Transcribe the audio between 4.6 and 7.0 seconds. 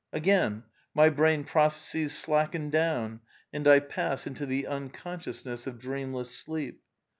unconsciousness of dreamless sleep.